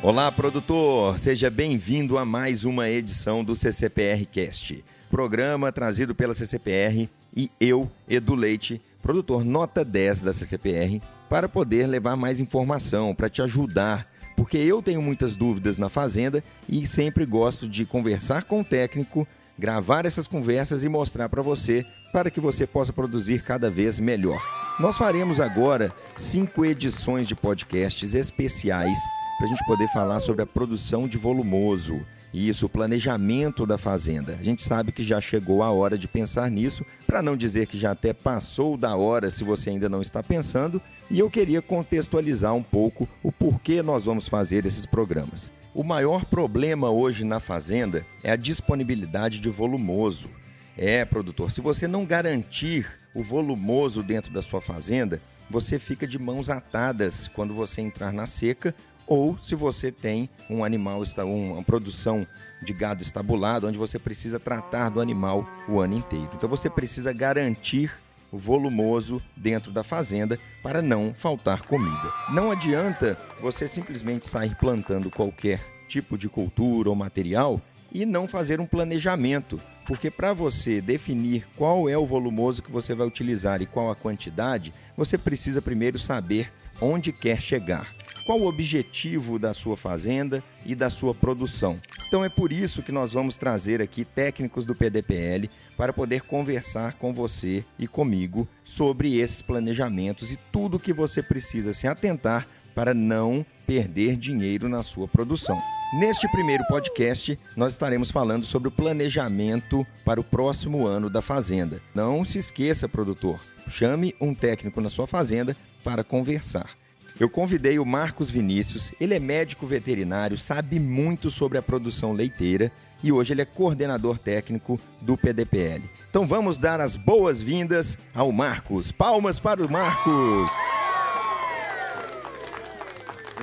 [0.00, 1.18] Olá, produtor!
[1.18, 7.90] Seja bem-vindo a mais uma edição do CCPR Cast, programa trazido pela CCPR e eu,
[8.08, 14.06] Edu Leite, produtor nota 10 da CCPR, para poder levar mais informação, para te ajudar,
[14.36, 19.26] porque eu tenho muitas dúvidas na fazenda e sempre gosto de conversar com o técnico,
[19.58, 24.40] gravar essas conversas e mostrar para você, para que você possa produzir cada vez melhor.
[24.78, 28.96] Nós faremos agora cinco edições de podcasts especiais
[29.38, 32.04] para a gente poder falar sobre a produção de volumoso.
[32.34, 34.36] Isso, o planejamento da fazenda.
[34.38, 37.78] A gente sabe que já chegou a hora de pensar nisso, para não dizer que
[37.78, 42.52] já até passou da hora se você ainda não está pensando, e eu queria contextualizar
[42.52, 45.52] um pouco o porquê nós vamos fazer esses programas.
[45.72, 50.28] O maior problema hoje na fazenda é a disponibilidade de volumoso.
[50.76, 56.18] É, produtor, se você não garantir o volumoso dentro da sua fazenda, você fica de
[56.18, 58.74] mãos atadas quando você entrar na seca
[59.08, 62.26] ou se você tem um animal, uma produção
[62.62, 66.28] de gado estabulado, onde você precisa tratar do animal o ano inteiro.
[66.34, 67.90] Então você precisa garantir
[68.30, 72.12] o volumoso dentro da fazenda para não faltar comida.
[72.28, 78.60] Não adianta você simplesmente sair plantando qualquer tipo de cultura ou material e não fazer
[78.60, 83.66] um planejamento, porque para você definir qual é o volumoso que você vai utilizar e
[83.66, 87.97] qual a quantidade, você precisa primeiro saber onde quer chegar
[88.28, 91.80] qual o objetivo da sua fazenda e da sua produção.
[92.06, 95.48] Então é por isso que nós vamos trazer aqui técnicos do PDPL
[95.78, 101.72] para poder conversar com você e comigo sobre esses planejamentos e tudo que você precisa
[101.72, 105.58] se atentar para não perder dinheiro na sua produção.
[105.98, 111.80] Neste primeiro podcast, nós estaremos falando sobre o planejamento para o próximo ano da fazenda.
[111.94, 113.40] Não se esqueça, produtor,
[113.70, 116.77] chame um técnico na sua fazenda para conversar.
[117.20, 122.70] Eu convidei o Marcos Vinícius, ele é médico veterinário, sabe muito sobre a produção leiteira
[123.02, 125.82] e hoje ele é coordenador técnico do PDPL.
[126.08, 128.92] Então vamos dar as boas-vindas ao Marcos.
[128.92, 130.48] Palmas para o Marcos!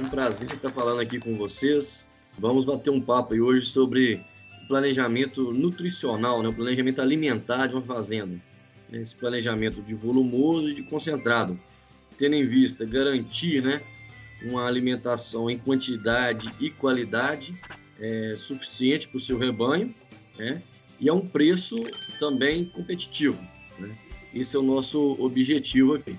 [0.01, 2.07] Um prazer estar falando aqui com vocês.
[2.39, 4.21] Vamos bater um papo aí hoje sobre
[4.69, 6.47] planejamento nutricional, né?
[6.47, 8.39] o planejamento alimentar de uma fazenda.
[8.93, 11.59] Esse planejamento de volumoso e de concentrado
[12.17, 13.81] tendo em vista garantir né,
[14.43, 17.53] uma alimentação em quantidade e qualidade
[17.99, 19.93] é, suficiente para o seu rebanho
[20.37, 20.61] né,
[20.99, 21.79] e a um preço
[22.19, 23.41] também competitivo.
[23.79, 23.95] Né?
[24.33, 26.15] Esse é o nosso objetivo aqui.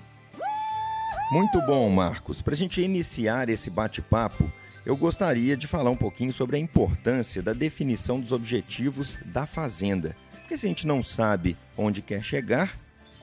[1.31, 2.41] Muito bom, Marcos.
[2.41, 4.49] Para a gente iniciar esse bate-papo,
[4.85, 10.15] eu gostaria de falar um pouquinho sobre a importância da definição dos objetivos da fazenda.
[10.39, 12.73] Porque se a gente não sabe onde quer chegar,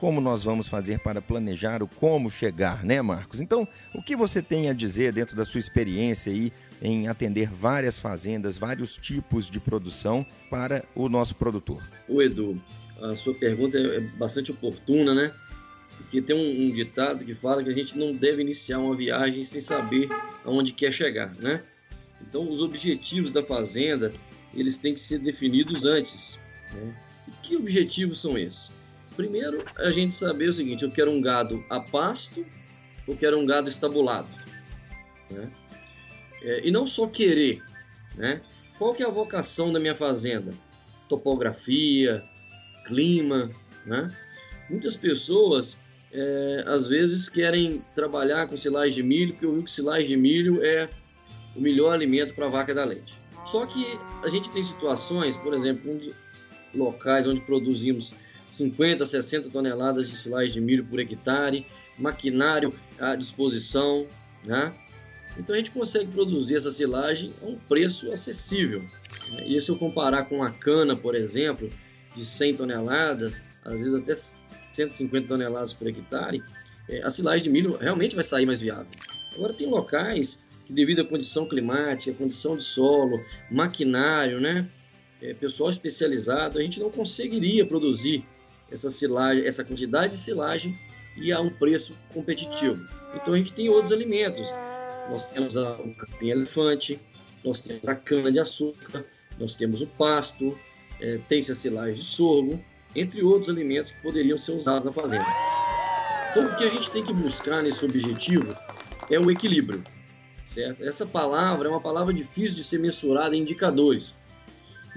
[0.05, 3.41] como nós vamos fazer para planejar o como chegar, né, Marcos?
[3.41, 7.97] Então, o que você tem a dizer dentro da sua experiência aí em atender várias
[7.97, 11.81] fazendas, vários tipos de produção para o nosso produtor?
[12.07, 12.61] O Edu,
[13.01, 15.31] a sua pergunta é bastante oportuna, né?
[15.97, 19.43] Porque tem um, um ditado que fala que a gente não deve iniciar uma viagem
[19.43, 20.07] sem saber
[20.43, 21.63] aonde quer chegar, né?
[22.21, 24.13] Então, os objetivos da fazenda,
[24.53, 26.37] eles têm que ser definidos antes.
[26.75, 26.93] Né?
[27.27, 28.74] E que objetivos são esses?
[29.15, 32.45] Primeiro, a gente saber o seguinte: eu quero um gado a pasto
[33.07, 34.27] ou quero um gado estabulado?
[35.29, 35.49] Né?
[36.41, 37.61] É, e não só querer,
[38.15, 38.41] né?
[38.77, 40.53] Qual que é a vocação da minha fazenda?
[41.07, 42.23] Topografia,
[42.85, 43.49] clima,
[43.85, 44.13] né?
[44.69, 45.77] Muitas pessoas,
[46.11, 50.63] é, às vezes, querem trabalhar com silagem de milho, porque o que silagem de milho
[50.63, 50.89] é
[51.55, 53.17] o melhor alimento para a vaca da leite.
[53.45, 55.99] Só que a gente tem situações, por exemplo,
[56.73, 58.13] locais onde produzimos
[58.55, 61.65] 50, 60 toneladas de silagem de milho por hectare,
[61.97, 64.05] maquinário à disposição,
[64.43, 64.73] né?
[65.37, 68.81] Então a gente consegue produzir essa silagem a um preço acessível.
[69.31, 69.47] Né?
[69.47, 71.69] E se eu comparar com a cana, por exemplo,
[72.15, 74.13] de 100 toneladas, às vezes até
[74.73, 76.41] 150 toneladas por hectare,
[76.87, 78.87] é, a silagem de milho realmente vai sair mais viável.
[79.33, 84.67] Agora tem locais que devido à condição climática, condição de solo, maquinário, né,
[85.21, 88.25] é, pessoal especializado, a gente não conseguiria produzir
[88.75, 90.77] essa silagem, essa quantidade de silagem
[91.17, 92.85] e a um preço competitivo.
[93.15, 94.47] Então a gente tem outros alimentos.
[95.09, 96.99] Nós temos a, o capim-elefante,
[97.43, 99.05] nós temos a cana-de-açúcar,
[99.39, 100.57] nós temos o pasto,
[100.99, 102.63] é, tem-se a silagem de sorgo,
[102.95, 105.25] entre outros alimentos que poderiam ser usados na fazenda.
[106.31, 108.55] Então o que a gente tem que buscar nesse objetivo
[109.09, 109.83] é o equilíbrio,
[110.45, 110.83] certo?
[110.83, 114.17] Essa palavra é uma palavra difícil de ser mensurada em indicadores,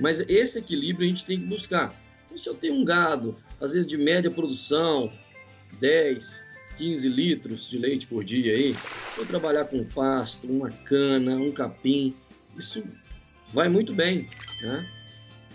[0.01, 1.95] mas esse equilíbrio a gente tem que buscar.
[2.29, 5.11] Então, se eu tenho um gado, às vezes de média produção,
[5.81, 6.45] 10,
[6.77, 8.77] 15 litros de leite por dia aí,
[9.17, 12.15] vou trabalhar com pasto, uma cana, um capim,
[12.57, 12.85] isso
[13.53, 14.29] vai muito bem,
[14.61, 14.87] né?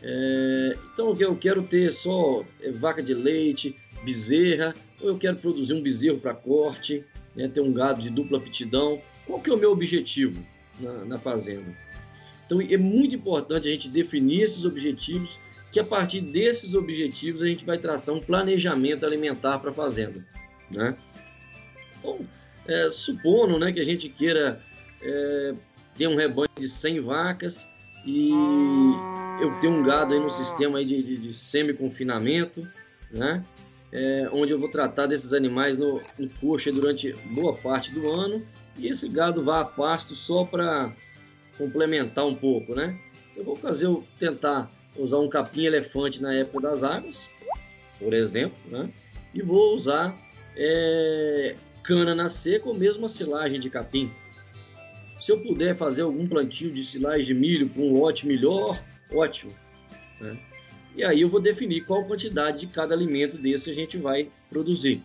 [0.02, 5.74] É, então eu quero ter só é, vaca de leite, bezerra, ou eu quero produzir
[5.74, 7.06] um bezerro para corte,
[7.36, 9.02] né, ter um gado de dupla aptidão.
[9.26, 10.46] Qual que é o meu objetivo
[10.80, 11.74] na, na fazenda?
[12.46, 15.40] Então é muito importante a gente definir esses objetivos,
[15.74, 20.24] que a partir desses objetivos a gente vai traçar um planejamento alimentar para a fazenda.
[20.70, 20.96] Né?
[21.98, 22.20] Então,
[22.68, 24.60] é, supondo né, que a gente queira
[25.02, 25.54] é,
[25.98, 27.68] ter um rebanho de 100 vacas
[28.06, 28.30] e
[29.42, 32.68] eu tenho um gado aí no sistema aí de, de, de semi-confinamento,
[33.10, 33.44] né?
[33.92, 38.46] É, onde eu vou tratar desses animais no, no coxa durante boa parte do ano
[38.78, 40.92] e esse gado vai a pasto só para
[41.58, 42.98] complementar um pouco, né?
[43.36, 43.88] Eu vou fazer,
[44.20, 47.30] tentar usar um capim elefante na época das águas,
[48.00, 48.90] por exemplo, né?
[49.34, 50.16] E vou usar
[50.56, 54.12] é, cana na seca ou mesmo a silagem de capim.
[55.20, 58.80] Se eu puder fazer algum plantio de silagem de milho para um lote melhor,
[59.12, 59.54] ótimo.
[60.20, 60.38] Né?
[60.96, 65.02] E aí eu vou definir qual quantidade de cada alimento desse a gente vai produzir.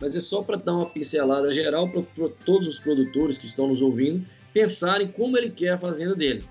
[0.00, 3.80] Mas é só para dar uma pincelada geral para todos os produtores que estão nos
[3.80, 6.44] ouvindo pensarem como ele quer a fazenda dele.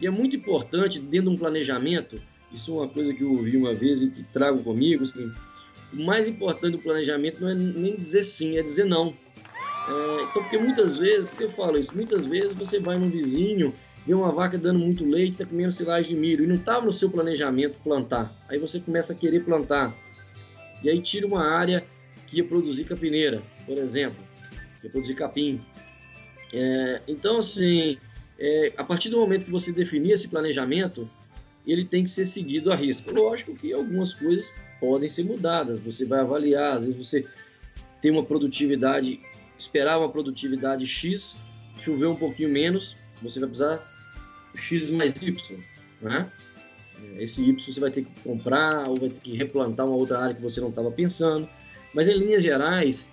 [0.00, 2.20] E é muito importante, dentro de um planejamento,
[2.52, 5.30] isso é uma coisa que eu ouvi uma vez e que trago comigo, assim,
[5.92, 9.14] o mais importante do planejamento não é nem dizer sim, é dizer não.
[9.88, 13.72] É, então, porque muitas vezes, porque eu falo isso, muitas vezes você vai num vizinho,
[14.06, 16.92] vê uma vaca dando muito leite, está comendo silagem de milho, e não estava no
[16.92, 18.32] seu planejamento plantar.
[18.48, 19.94] Aí você começa a querer plantar.
[20.82, 21.84] E aí tira uma área
[22.26, 24.18] que ia produzir capineira, por exemplo,
[24.84, 25.60] ia produzir capim.
[26.52, 27.98] É, então, assim,
[28.38, 31.08] é, a partir do momento que você definir esse planejamento,
[31.66, 33.12] ele tem que ser seguido a risco.
[33.12, 37.26] Lógico que algumas coisas podem ser mudadas, você vai avaliar, às vezes você
[38.00, 39.20] tem uma produtividade,
[39.58, 41.36] esperar uma produtividade X,
[41.80, 43.82] chover um pouquinho menos, você vai precisar
[44.54, 45.58] X mais Y,
[46.00, 46.30] né?
[47.16, 50.34] Esse Y você vai ter que comprar ou vai ter que replantar uma outra área
[50.34, 51.48] que você não estava pensando.
[51.94, 53.08] Mas em linhas gerais,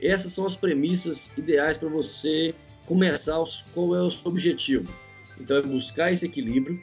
[0.00, 2.54] essas são as premissas ideais para você
[2.90, 4.92] começar os, qual é o seu objetivo.
[5.38, 6.80] Então é buscar esse equilíbrio,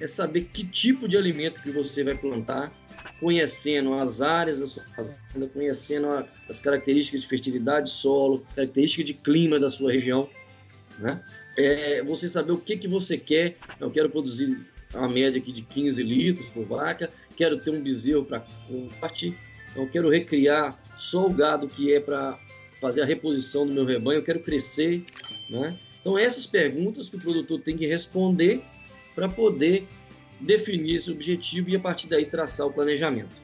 [0.00, 2.72] é saber que tipo de alimento que você vai plantar,
[3.20, 9.12] conhecendo as áreas da sua fazenda, conhecendo a, as características de fertilidade solo, características de
[9.12, 10.26] clima da sua região,
[10.98, 11.22] né?
[11.58, 13.56] É, você saber o que, que você quer.
[13.78, 14.58] Eu quero produzir
[14.94, 18.42] uma média aqui de 15 litros por vaca, quero ter um bezerro para
[19.00, 19.36] corte,
[19.74, 22.38] eu quero recriar só o gado que é para
[22.80, 25.04] fazer a reposição do meu rebanho, eu quero crescer,
[25.48, 25.76] né?
[26.00, 28.62] Então essas perguntas que o produtor tem que responder
[29.14, 29.86] para poder
[30.40, 33.34] definir esse objetivo e a partir daí traçar o planejamento.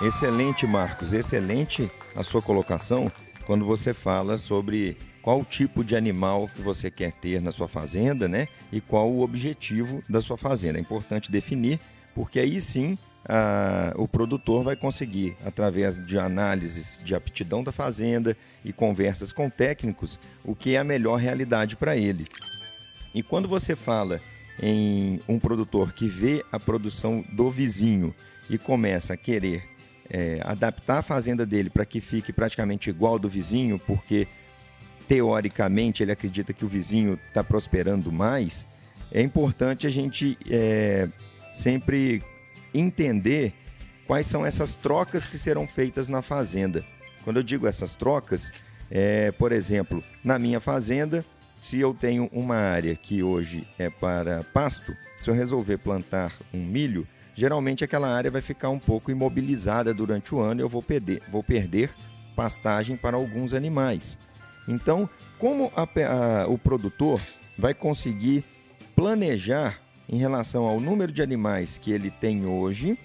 [0.00, 3.10] Excelente, Marcos, excelente a sua colocação
[3.44, 8.28] quando você fala sobre qual tipo de animal que você quer ter na sua fazenda,
[8.28, 8.46] né?
[8.72, 10.78] E qual o objetivo da sua fazenda.
[10.78, 11.80] É importante definir,
[12.14, 12.96] porque aí sim
[13.28, 19.50] a, o produtor vai conseguir, através de análises de aptidão da fazenda e conversas com
[19.50, 22.26] técnicos, o que é a melhor realidade para ele.
[23.14, 24.20] E quando você fala
[24.62, 28.14] em um produtor que vê a produção do vizinho
[28.48, 29.64] e começa a querer
[30.08, 34.28] é, adaptar a fazenda dele para que fique praticamente igual do vizinho, porque
[35.08, 38.66] teoricamente ele acredita que o vizinho está prosperando mais,
[39.10, 41.08] é importante a gente é,
[41.52, 42.22] sempre
[42.78, 43.54] entender
[44.06, 46.84] quais são essas trocas que serão feitas na fazenda.
[47.24, 48.52] Quando eu digo essas trocas,
[48.90, 51.24] é, por exemplo, na minha fazenda,
[51.58, 56.64] se eu tenho uma área que hoje é para pasto, se eu resolver plantar um
[56.64, 60.82] milho, geralmente aquela área vai ficar um pouco imobilizada durante o ano e eu vou
[60.82, 61.90] perder, vou perder
[62.36, 64.18] pastagem para alguns animais.
[64.68, 67.20] Então, como a, a, o produtor
[67.58, 68.44] vai conseguir
[68.94, 72.98] planejar em relação ao número de animais que ele tem hoje,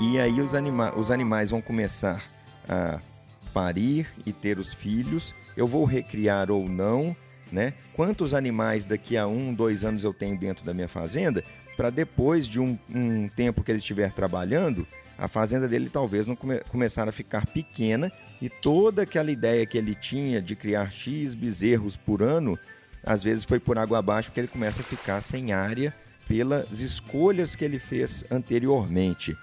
[0.00, 2.22] e aí os, anima os animais vão começar
[2.68, 2.98] a
[3.52, 7.14] parir e ter os filhos, eu vou recriar ou não,
[7.50, 7.74] né?
[7.92, 11.44] Quantos animais daqui a um, dois anos eu tenho dentro da minha fazenda,
[11.76, 14.86] para depois de um, um, tempo que ele estiver trabalhando,
[15.18, 18.10] a fazenda dele talvez não come, começar a ficar pequena.
[18.40, 22.58] E toda aquela ideia que ele tinha de criar X bezerros por ano
[23.04, 25.94] às vezes foi por água abaixo porque ele começa a ficar sem área
[26.26, 29.36] pelas escolhas que ele fez anteriormente.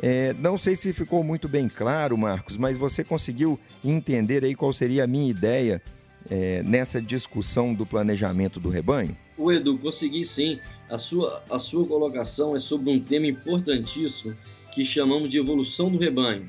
[0.00, 4.72] É, não sei se ficou muito bem claro, Marcos, mas você conseguiu entender aí qual
[4.72, 5.82] seria a minha ideia
[6.30, 9.16] é, nessa discussão do planejamento do rebanho?
[9.36, 10.60] O Edu, consegui sim.
[10.88, 14.34] A sua, a sua colocação é sobre um tema importantíssimo
[14.74, 16.48] que chamamos de evolução do rebanho,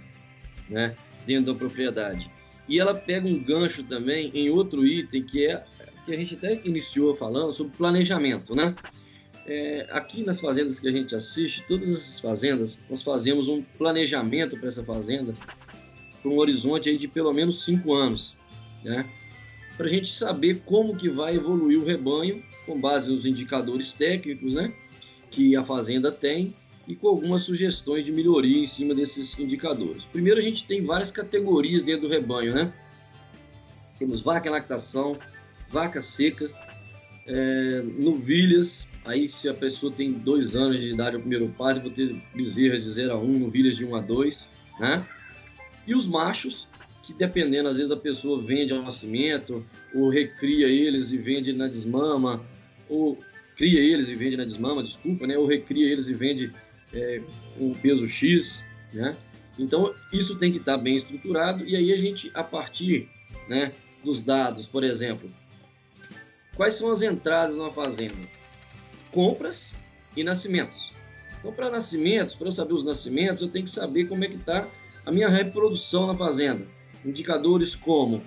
[0.70, 0.96] né,
[1.26, 2.30] dentro da propriedade.
[2.68, 5.64] E ela pega um gancho também em outro item que é
[6.06, 8.76] que a gente até iniciou falando sobre planejamento, né?
[9.46, 14.58] É, aqui nas fazendas que a gente assiste, todas essas fazendas, nós fazemos um planejamento
[14.58, 15.34] para essa fazenda
[16.22, 18.36] com um horizonte aí de pelo menos cinco anos,
[18.84, 19.06] né?
[19.76, 24.54] Para a gente saber como que vai evoluir o rebanho com base nos indicadores técnicos,
[24.54, 24.74] né?
[25.30, 26.56] Que a fazenda tem
[26.88, 30.06] e com algumas sugestões de melhoria em cima desses indicadores.
[30.06, 32.74] Primeiro, a gente tem várias categorias dentro do rebanho, né?
[33.98, 35.18] Temos vaca em lactação,
[35.74, 36.50] vaca seca,
[37.26, 38.88] é, novilhas.
[39.06, 42.84] Aí, se a pessoa tem dois anos de idade, o primeiro par, vou ter bezerras
[42.84, 44.50] de 0 a 1, um, novilhas de 1 um a 2,
[44.80, 45.06] né?
[45.86, 46.70] E os machos,
[47.06, 51.68] que dependendo, às vezes a pessoa vende ao nascimento, ou recria eles e vende na
[51.68, 52.40] desmama,
[52.88, 53.20] ou
[53.58, 55.38] cria eles e vende na desmama, desculpa, né?
[55.38, 56.54] Ou recria eles e vende
[56.94, 57.22] é,
[57.60, 58.64] um peso X,
[58.94, 59.14] né?
[59.58, 63.08] Então, isso tem que estar bem estruturado e aí a gente, a partir
[63.48, 63.72] né,
[64.04, 65.30] dos dados, por exemplo,
[66.56, 68.16] quais são as entradas na fazenda?
[69.12, 69.76] Compras
[70.16, 70.92] e nascimentos.
[71.40, 74.36] Então, para nascimentos, para eu saber os nascimentos, eu tenho que saber como é que
[74.36, 74.68] está
[75.06, 76.66] a minha reprodução na fazenda.
[77.06, 78.22] Indicadores como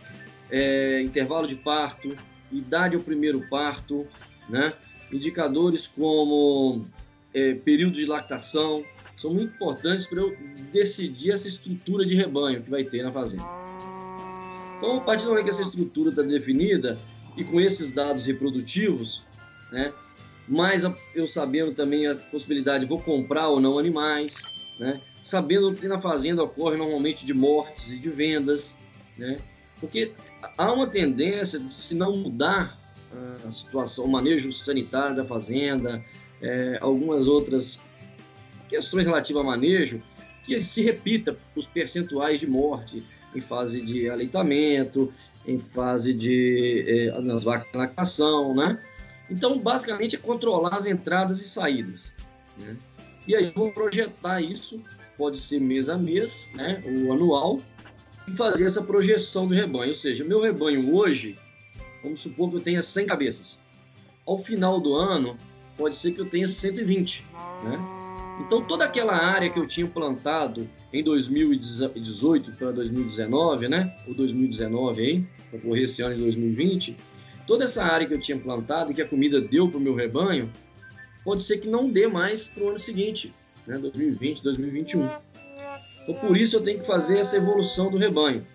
[0.51, 2.15] é, intervalo de parto,
[2.53, 4.07] idade ao primeiro parto,
[4.49, 4.75] né?
[5.13, 6.87] indicadores como
[7.33, 8.85] é, período de lactação,
[9.17, 10.37] são muito importantes para eu
[10.73, 13.45] decidir essa estrutura de rebanho que vai ter na fazenda.
[14.77, 16.99] Então, a partir do momento que essa estrutura está definida
[17.37, 19.25] e com esses dados reprodutivos,
[19.71, 19.93] né,
[20.49, 20.83] mais
[21.15, 24.43] eu sabendo também a possibilidade de vou comprar ou não animais,
[24.79, 28.75] né, sabendo que na fazenda ocorre normalmente de mortes e de vendas,
[29.19, 29.39] né,
[29.81, 30.13] porque
[30.57, 32.79] há uma tendência de se não mudar
[33.47, 36.05] a situação, o manejo sanitário da fazenda,
[36.43, 37.81] é, algumas outras
[38.69, 40.03] questões relativas a manejo,
[40.45, 43.03] que se repita os percentuais de morte
[43.37, 45.13] em fase de aleitamento,
[45.47, 48.79] em fase de é, nas vacas de lactação, né?
[49.31, 52.13] Então, basicamente, é controlar as entradas e saídas.
[52.59, 52.77] Né?
[53.27, 54.83] E aí eu vou projetar isso,
[55.19, 56.83] pode ser mês a mês, né?
[56.85, 57.61] ou anual,
[58.29, 59.91] e fazer essa projeção do rebanho.
[59.91, 61.37] Ou seja, meu rebanho hoje,
[62.03, 63.59] vamos supor que eu tenha 100 cabeças.
[64.25, 65.37] Ao final do ano,
[65.77, 67.25] pode ser que eu tenha 120,
[67.65, 67.96] né?
[68.41, 73.97] Então toda aquela área que eu tinha plantado em 2018 para 2019, né?
[74.07, 76.97] Ou 2019 aí, para correr esse ano de 2020,
[77.47, 79.95] toda essa área que eu tinha plantado e que a comida deu para o meu
[79.95, 80.51] rebanho,
[81.25, 83.33] pode ser que não dê mais para o ano seguinte,
[83.67, 83.79] né?
[83.79, 85.09] 2020, 2021.
[86.03, 88.47] Então por isso eu tenho que fazer essa evolução do rebanho.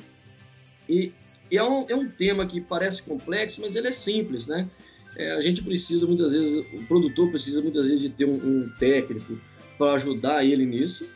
[0.88, 1.12] E,
[1.50, 4.70] e é, um, é um tema que parece complexo, mas ele é simples, né?
[5.16, 8.70] é, a gente precisa muitas vezes, o produtor precisa muitas vezes de ter um, um
[8.80, 9.38] técnico
[9.82, 11.10] para ajudar ele nisso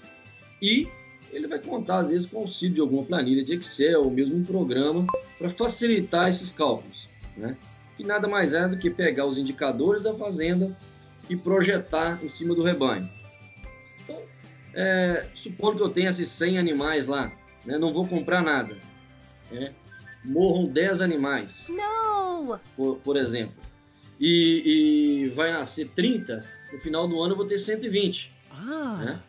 [0.60, 0.88] e
[1.32, 4.44] ele vai contar às vezes com auxílio de alguma planilha de Excel ou mesmo um
[4.44, 5.06] programa
[5.38, 7.08] para facilitar esses cálculos,
[7.38, 7.56] né?
[7.96, 10.76] Que nada mais é do que pegar os indicadores da fazenda
[11.30, 13.08] e projetar em cima do rebanho.
[14.04, 14.20] Então,
[14.74, 17.32] é, supondo que eu tenha esses 100 animais lá,
[17.64, 17.78] né?
[17.78, 18.76] Não vou comprar nada,
[19.52, 19.76] né?
[20.24, 21.68] Morram 10 animais.
[21.70, 22.60] Não!
[22.76, 23.64] Por, por exemplo
[24.20, 28.32] e, e vai nascer 30, no final do ano eu vou ter 120.
[28.58, 29.02] Ah.
[29.04, 29.20] Né?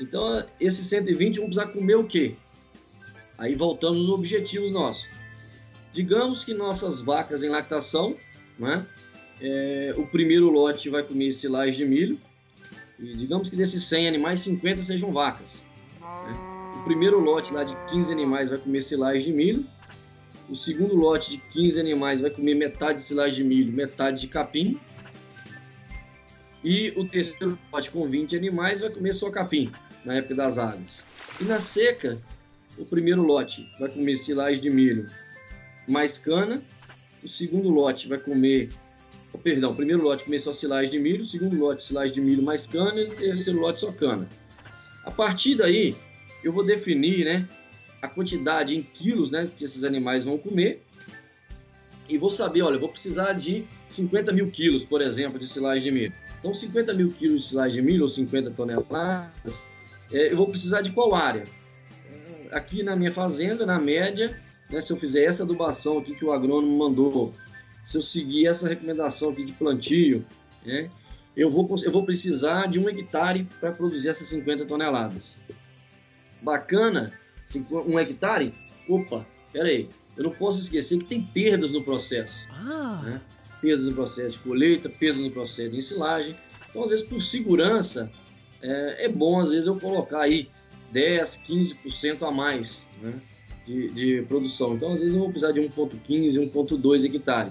[0.00, 2.34] Então, esses 120 vão precisar comer o quê?
[3.38, 5.08] Aí voltamos nos objetivos nossos.
[5.92, 8.14] Digamos que nossas vacas em lactação,
[8.58, 8.84] né?
[9.40, 12.20] É, o primeiro lote vai comer silagem de milho.
[12.98, 15.62] E digamos que desses 100 animais, 50 sejam vacas.
[16.00, 16.36] Né?
[16.80, 19.66] O primeiro lote lá de 15 animais vai comer silagem de milho.
[20.48, 24.28] O segundo lote de 15 animais vai comer metade de silagem de milho, metade de
[24.28, 24.78] capim.
[26.66, 29.70] E o terceiro lote com 20 animais vai comer só capim,
[30.04, 31.00] na época das águas.
[31.40, 32.20] E na seca,
[32.76, 35.08] o primeiro lote vai comer silagem de milho
[35.86, 36.60] mais cana.
[37.22, 38.70] O segundo lote vai comer.
[39.32, 42.20] Oh, perdão, o primeiro lote comer só silagem de milho, o segundo lote silagem de
[42.20, 44.28] milho mais cana e o terceiro lote só cana.
[45.04, 45.94] A partir daí,
[46.42, 47.48] eu vou definir né,
[48.02, 50.82] a quantidade em quilos né, que esses animais vão comer
[52.08, 55.84] e vou saber, olha, eu vou precisar de 50 mil quilos, por exemplo, de silagem
[55.84, 56.25] de milho.
[56.38, 59.66] Então, 50 mil quilos de milho ou 50 toneladas,
[60.12, 61.44] é, eu vou precisar de qual área?
[62.52, 64.38] Aqui na minha fazenda, na média,
[64.70, 67.34] né, se eu fizer essa adubação aqui que o agrônomo mandou,
[67.84, 70.24] se eu seguir essa recomendação aqui de plantio,
[70.64, 70.90] né,
[71.36, 75.36] eu, vou, eu vou precisar de um hectare para produzir essas 50 toneladas.
[76.40, 77.12] Bacana
[77.70, 78.52] um hectare,
[78.88, 82.46] opa, peraí, eu não posso esquecer que tem perdas no processo.
[82.50, 83.02] Ah.
[83.04, 83.20] Né?
[83.60, 86.36] Perdas no processo de colheita, perdas no processo de ensilagem.
[86.68, 88.10] Então, às vezes, por segurança,
[88.62, 90.48] é, é bom, às vezes, eu colocar aí
[90.92, 92.86] 10, 15% a mais.
[93.02, 93.20] Né?
[93.66, 94.74] de, de produção.
[94.74, 97.50] Então, às vezes, eu vou precisar de 1,15, 1,2 hectare.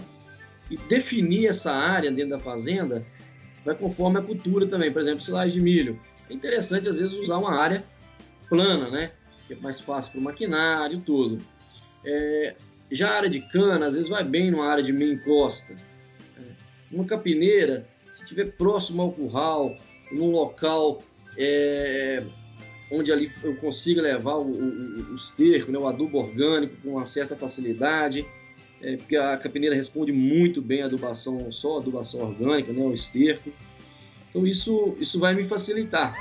[0.72, 3.06] E definir essa área dentro da fazenda
[3.64, 4.92] vai conforme a cultura também.
[4.92, 6.00] Por exemplo, silagem de milho.
[6.30, 7.84] É interessante, às vezes, usar uma área
[8.50, 9.12] plana, né?
[9.48, 11.40] Que é mais fácil para o maquinário tudo.
[12.04, 12.56] É,
[12.92, 15.76] já a área de cana, às vezes, vai bem numa área de meia encosta.
[16.92, 19.76] Uma capineira, se estiver próximo ao curral,
[20.12, 21.02] num local
[21.38, 22.24] é,
[22.92, 27.06] onde ali eu consiga levar o, o, o esterco, né, o adubo orgânico com uma
[27.06, 28.26] certa facilidade,
[28.82, 33.52] é, porque a capineira responde muito bem a adubação, só adubação orgânica, né, o esterco.
[34.30, 36.14] Então isso, isso vai me facilitar.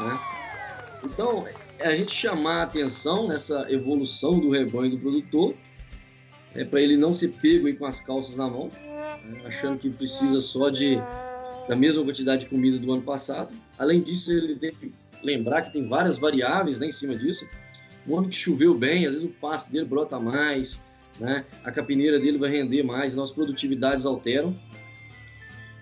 [0.00, 0.20] Né?
[1.04, 1.46] Então,
[1.80, 5.54] a gente chamar a atenção nessa evolução do rebanho do produtor,
[6.54, 8.68] é, para ele não ser pego com as calças na mão,
[9.44, 10.98] achando que precisa só de
[11.68, 13.50] da mesma quantidade de comida do ano passado.
[13.78, 17.46] Além disso, ele tem que lembrar que tem várias variáveis né, em cima disso.
[18.06, 20.80] Um ano que choveu bem, às vezes o pasto dele brota mais,
[21.20, 21.44] né?
[21.62, 24.56] a capineira dele vai render mais, nossas produtividades alteram.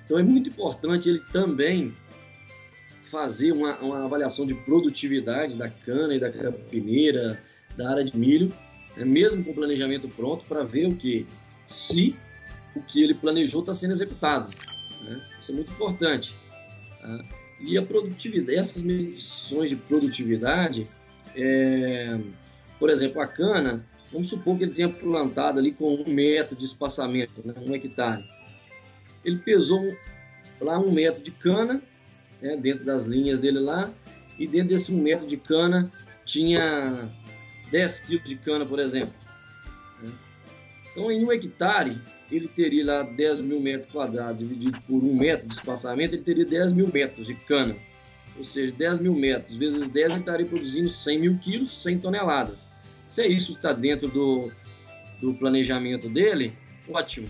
[0.04, 1.94] Então é muito importante ele também
[3.04, 7.40] fazer uma, uma avaliação de produtividade da cana e da capineira,
[7.76, 8.52] da área de milho,
[8.96, 9.04] né?
[9.04, 11.24] mesmo com o planejamento pronto, para ver o que
[11.68, 12.16] se
[12.76, 14.52] o que ele planejou está sendo executado.
[15.02, 15.20] Né?
[15.40, 16.34] Isso é muito importante.
[17.00, 17.20] Tá?
[17.60, 20.86] E a produtividade, essas medições de produtividade,
[21.34, 22.18] é,
[22.78, 26.66] por exemplo, a cana, vamos supor que ele tenha plantado ali com um metro de
[26.66, 28.24] espaçamento, né, um hectare.
[29.24, 29.96] Ele pesou
[30.60, 31.82] lá um metro de cana,
[32.42, 33.90] né, dentro das linhas dele lá,
[34.38, 35.90] e dentro desse um metro de cana
[36.26, 37.08] tinha
[37.70, 39.14] 10 quilos de cana, por exemplo.
[40.02, 40.12] Né.
[40.92, 41.96] Então, em um hectare,
[42.30, 46.44] ele teria lá 10 mil metros quadrados dividido por um metro de espaçamento, ele teria
[46.44, 47.76] 10 mil metros de cana.
[48.36, 52.66] Ou seja, 10 mil metros vezes 10, ele estaria produzindo 100 mil quilos, 100 toneladas.
[53.08, 54.50] Se isso que está dentro do,
[55.20, 56.52] do planejamento dele,
[56.88, 57.28] ótimo,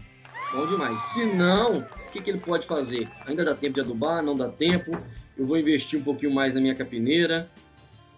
[0.52, 1.02] bom demais.
[1.04, 3.08] Se não, o que, que ele pode fazer?
[3.26, 4.22] Ainda dá tempo de adubar?
[4.22, 4.98] Não dá tempo?
[5.36, 7.48] Eu vou investir um pouquinho mais na minha capineira.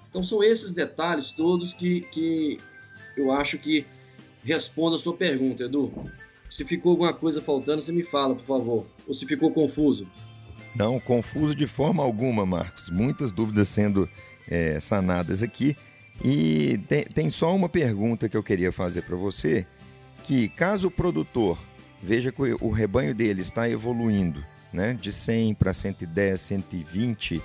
[0.08, 2.58] Então são esses detalhes todos que, que
[3.16, 3.84] eu acho que
[4.42, 5.92] respondem a sua pergunta, Edu.
[6.50, 8.86] Se ficou alguma coisa faltando, você me fala, por favor.
[9.06, 10.06] Ou se ficou confuso.
[10.74, 12.88] Não, confuso de forma alguma, Marcos.
[12.88, 14.08] Muitas dúvidas sendo
[14.48, 15.76] é, sanadas aqui.
[16.24, 19.66] E tem, tem só uma pergunta que eu queria fazer para você,
[20.24, 21.58] que caso o produtor
[22.02, 27.42] veja que o rebanho dele está evoluindo, né, de 100 para 110, 120,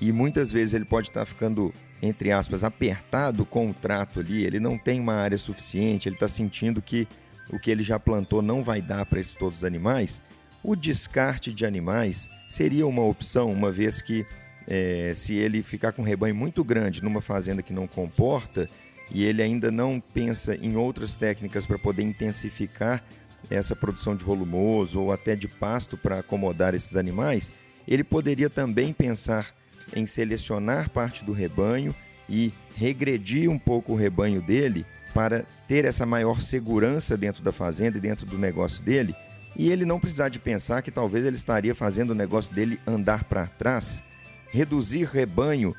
[0.00, 4.58] e muitas vezes ele pode estar ficando, entre aspas, apertado com o trato ali, ele
[4.58, 7.06] não tem uma área suficiente, ele está sentindo que
[7.50, 10.20] o que ele já plantou não vai dar para esses todos os animais,
[10.62, 14.26] o descarte de animais seria uma opção, uma vez que
[14.66, 18.68] é, se ele ficar com um rebanho muito grande numa fazenda que não comporta
[19.10, 23.04] e ele ainda não pensa em outras técnicas para poder intensificar
[23.50, 27.52] essa produção de volumoso ou até de pasto para acomodar esses animais,
[27.86, 29.54] ele poderia também pensar
[29.94, 31.94] em selecionar parte do rebanho
[32.28, 37.98] e regredir um pouco o rebanho dele para ter essa maior segurança dentro da fazenda
[37.98, 39.14] e dentro do negócio dele,
[39.56, 43.24] e ele não precisar de pensar que talvez ele estaria fazendo o negócio dele andar
[43.24, 44.02] para trás.
[44.50, 45.74] Reduzir rebanho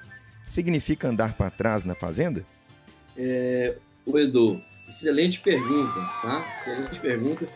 [0.47, 2.45] significa andar para trás na fazenda?
[3.17, 6.45] É, o Edu, excelente pergunta, tá?
[6.60, 7.47] Excelente pergunta.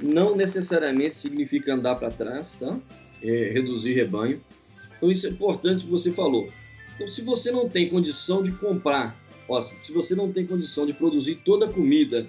[0.00, 2.76] Não necessariamente significa andar para trás, tá?
[3.22, 4.40] É, reduzir rebanho.
[4.96, 6.48] Então isso é importante que você falou.
[6.98, 9.16] Então se você não tem condição de comprar
[9.48, 12.26] Ó, se você não tem condição de produzir toda a comida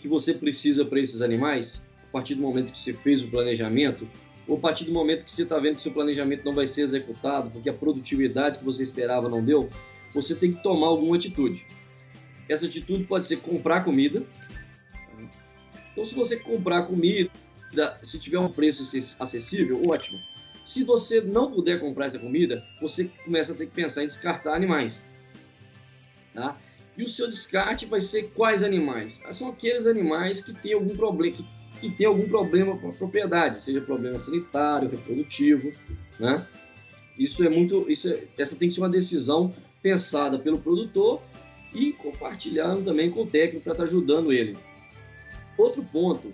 [0.00, 4.08] que você precisa para esses animais, a partir do momento que você fez o planejamento,
[4.48, 6.82] ou a partir do momento que você está vendo que seu planejamento não vai ser
[6.82, 9.68] executado, porque a produtividade que você esperava não deu,
[10.14, 11.66] você tem que tomar alguma atitude.
[12.48, 14.22] Essa atitude pode ser comprar comida.
[15.92, 17.30] Então, se você comprar comida,
[18.02, 18.82] se tiver um preço
[19.20, 20.18] acessível, ótimo.
[20.64, 24.54] Se você não puder comprar essa comida, você começa a ter que pensar em descartar
[24.54, 25.02] animais.
[26.32, 26.56] Tá?
[26.96, 29.22] E o seu descarte vai ser quais animais?
[29.24, 31.44] Ah, são aqueles animais que têm algum problema, que,
[31.80, 35.72] que têm algum problema com a propriedade, seja problema sanitário, reprodutivo,
[36.18, 36.46] né?
[37.18, 41.20] Isso é muito, isso é, essa tem que ser uma decisão pensada pelo produtor
[41.74, 44.56] e compartilhando também com o técnico para estar tá ajudando ele.
[45.56, 46.30] Outro ponto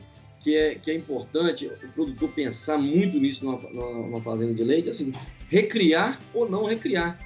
[0.48, 4.88] que é, que é importante o produtor pensar muito nisso numa, numa fazenda de leite,
[4.88, 5.12] assim,
[5.50, 7.18] recriar ou não recriar,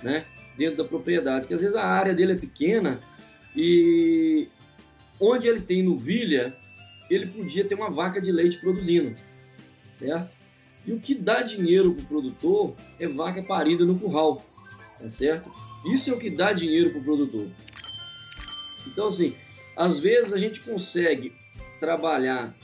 [0.00, 0.24] né?
[0.56, 3.00] dentro da propriedade, que às vezes a área dele é pequena
[3.54, 4.46] e
[5.20, 6.56] onde ele tem novilha,
[7.10, 9.12] ele podia ter uma vaca de leite produzindo,
[9.98, 10.30] certo?
[10.86, 14.40] E o que dá dinheiro para o produtor é vaca parida no curral,
[14.98, 15.50] tá certo?
[15.92, 17.48] Isso é o que dá dinheiro para o produtor.
[18.86, 19.34] Então, assim,
[19.76, 21.32] às vezes a gente consegue
[21.78, 22.54] trabalhar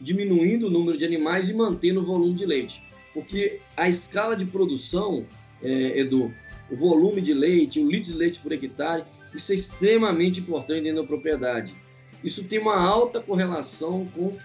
[0.00, 2.82] diminuindo o número de animais e mantendo o volume de leite.
[3.12, 5.26] Porque a escala de produção,
[5.62, 6.32] é, Edu,
[6.70, 9.04] o volume de leite, o litro de leite por hectare,
[9.34, 11.74] isso é extremamente importante dentro da propriedade.
[12.22, 14.36] Isso tem uma alta correlação com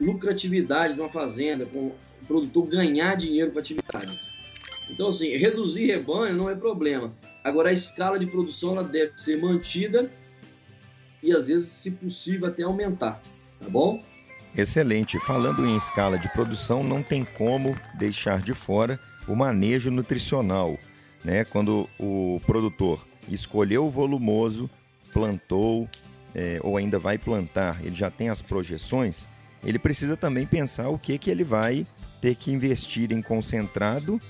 [0.00, 1.94] lucratividade de uma fazenda, com o
[2.26, 4.20] produtor ganhar dinheiro com a atividade.
[4.88, 7.14] Então, assim, reduzir rebanho não é problema.
[7.44, 10.10] Agora, a escala de produção ela deve ser mantida
[11.22, 13.20] e, às vezes, se possível, até aumentar.
[13.60, 14.02] Tá bom?
[14.56, 15.18] Excelente.
[15.20, 20.76] Falando em escala de produção, não tem como deixar de fora o manejo nutricional.
[21.24, 21.44] Né?
[21.44, 24.68] Quando o produtor escolheu o volumoso,
[25.12, 25.88] plantou
[26.34, 29.26] é, ou ainda vai plantar, ele já tem as projeções,
[29.64, 31.86] ele precisa também pensar o que, que ele vai
[32.20, 34.20] ter que investir em concentrado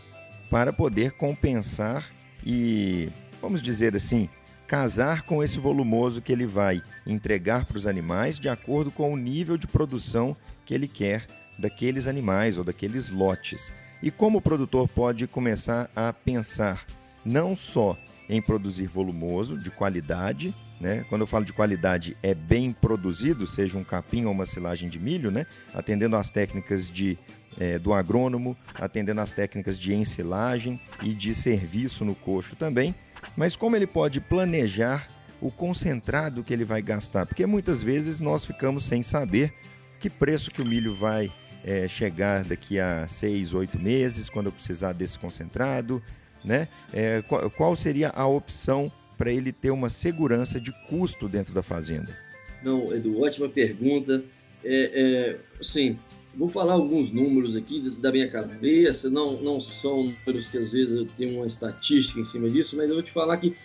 [0.51, 2.09] para poder compensar
[2.45, 3.09] e,
[3.41, 4.29] vamos dizer assim,
[4.71, 9.17] casar com esse volumoso que ele vai entregar para os animais de acordo com o
[9.17, 11.27] nível de produção que ele quer
[11.59, 13.73] daqueles animais ou daqueles lotes.
[14.01, 16.87] E como o produtor pode começar a pensar
[17.25, 21.05] não só em produzir volumoso, de qualidade, né?
[21.09, 25.01] Quando eu falo de qualidade, é bem produzido, seja um capim ou uma silagem de
[25.01, 25.47] milho, né?
[25.75, 27.19] Atendendo às técnicas de
[27.59, 32.95] é, do agrônomo, atendendo às técnicas de ensilagem e de serviço no coxo também.
[33.37, 35.09] Mas como ele pode planejar
[35.41, 37.27] o concentrado que ele vai gastar?
[37.27, 39.53] Porque muitas vezes nós ficamos sem saber
[39.99, 41.31] que preço que o milho vai
[41.65, 46.03] é, chegar daqui a seis, oito meses, quando eu precisar desse concentrado,
[46.45, 46.69] né?
[46.93, 51.63] É, qual, qual seria a opção para ele ter uma segurança de custo dentro da
[51.63, 52.17] fazenda?
[52.63, 54.23] Não, Edu, ótima pergunta.
[54.65, 55.99] É, é, assim,
[56.35, 60.97] Vou falar alguns números aqui da minha cabeça, não, não são números que às vezes
[60.97, 63.57] eu tenho uma estatística em cima disso, mas eu vou te falar que,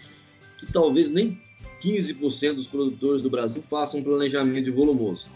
[0.57, 1.39] que talvez nem
[1.81, 5.27] 15% dos produtores do Brasil façam um planejamento volumoso.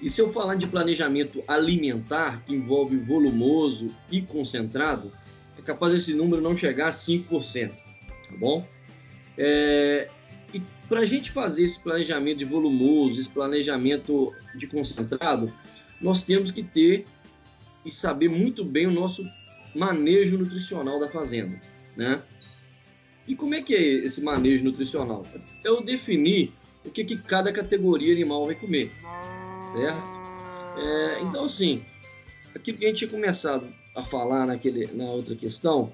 [0.00, 5.12] E se eu falar de planejamento alimentar, que envolve volumoso e concentrado,
[5.58, 7.76] é capaz desse número não chegar a 5%, tá
[8.38, 8.66] bom?
[9.36, 10.08] É,
[10.54, 15.52] e para a gente fazer esse planejamento de volumoso, esse planejamento de concentrado,
[16.00, 17.04] nós temos que ter
[17.84, 19.24] e saber muito bem o nosso
[19.74, 21.58] manejo nutricional da fazenda,
[21.96, 22.22] né?
[23.26, 25.24] E como é que é esse manejo nutricional?
[25.62, 26.52] Eu definir
[26.84, 28.90] o que, que cada categoria animal vai comer,
[29.72, 30.20] certo?
[30.78, 31.84] É, então, assim,
[32.54, 35.92] aquilo que a gente tinha começado a falar naquele, na outra questão,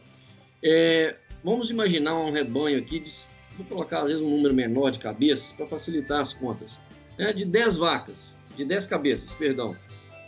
[0.62, 3.11] é, vamos imaginar um rebanho aqui, de,
[3.57, 6.81] vou colocar às vezes um número menor de cabeças para facilitar as contas,
[7.19, 9.77] né, de 10 vacas, de 10 cabeças, perdão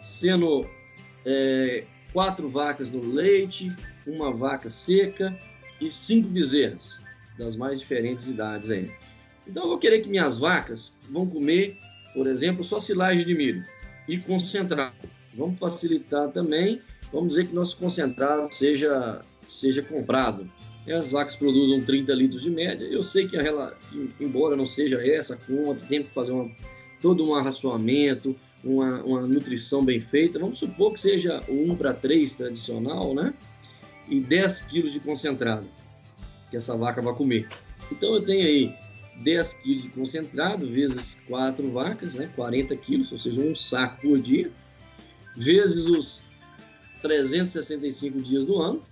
[0.08, 0.66] sendo
[1.24, 3.70] é, quatro vacas no leite,
[4.06, 5.36] uma vaca seca
[5.80, 7.00] e cinco bezerras,
[7.38, 8.90] das mais diferentes idades aí.
[9.46, 11.76] Então eu vou querer que minhas vacas vão comer,
[12.14, 13.64] por exemplo, só silagem de milho
[14.08, 14.94] e concentrado.
[15.34, 16.80] Vamos facilitar também,
[17.12, 20.50] vamos dizer que nosso concentrado seja, seja comprado.
[20.90, 22.86] As vacas produzem 30 litros de média.
[22.86, 23.74] Eu sei que, a,
[24.18, 26.50] embora não seja essa a conta, que fazer uma,
[27.00, 31.94] todo um arraçoamento, uma, uma nutrição bem feita, vamos supor que seja o 1 para
[31.94, 33.32] 3 tradicional, né?
[34.08, 35.66] E 10 quilos de concentrado
[36.50, 37.46] que essa vaca vai comer.
[37.92, 38.74] Então eu tenho aí
[39.22, 42.30] 10 quilos de concentrado vezes 4 vacas, né?
[42.34, 44.50] 40 quilos, ou seja, um saco por dia,
[45.36, 46.22] vezes os
[47.02, 48.82] 365 dias do ano,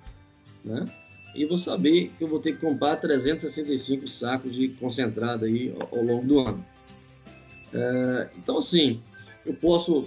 [0.64, 0.84] né?
[1.34, 5.98] E vou saber que eu vou ter que comprar 365 sacos de concentrado aí ao,
[5.98, 6.64] ao longo do ano.
[7.72, 9.00] É, então, assim,
[9.44, 10.04] eu posso,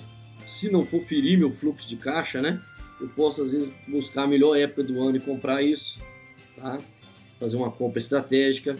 [0.47, 2.61] se não for ferir meu fluxo de caixa, né?
[2.99, 5.99] Eu posso às vezes buscar a melhor época do ano e comprar isso,
[6.55, 6.77] tá?
[7.39, 8.75] Fazer uma compra estratégica.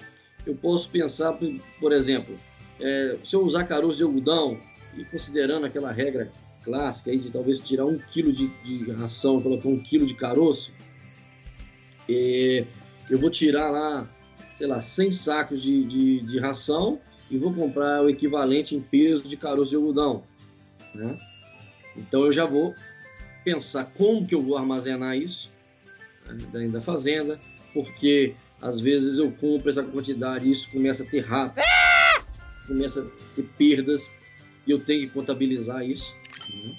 [0.45, 1.37] Eu posso pensar,
[1.79, 2.35] por exemplo,
[2.81, 4.57] é, se eu usar caroço de algodão
[4.97, 6.29] e considerando aquela regra
[6.63, 10.13] clássica aí de talvez tirar um quilo de, de ração e colocar um quilo de
[10.13, 10.73] caroço,
[12.09, 12.65] é,
[13.09, 14.09] eu vou tirar lá,
[14.57, 19.27] sei lá, 100 sacos de, de, de ração e vou comprar o equivalente em peso
[19.27, 20.23] de caroço de algodão.
[20.93, 21.17] Né?
[21.95, 22.73] Então eu já vou
[23.43, 25.51] pensar como que eu vou armazenar isso
[26.25, 27.39] né, dentro da fazenda,
[27.73, 31.61] porque às vezes eu compro essa quantidade e isso começa a ter rato,
[32.67, 34.11] começa a ter perdas
[34.65, 36.13] e eu tenho que contabilizar isso.
[36.49, 36.77] Né?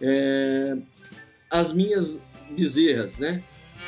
[0.00, 0.76] É,
[1.50, 2.16] as minhas
[2.50, 3.42] bezerras, né?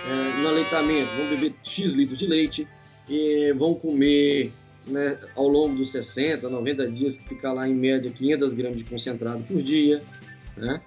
[0.06, 2.68] É, no aleitamento, vão beber X litros de leite,
[3.08, 4.52] e vão comer
[4.87, 9.42] né, ao longo dos 60, 90 dias, ficar lá em média 500 gramas de concentrado
[9.44, 10.03] por dia.
[10.57, 10.81] Né?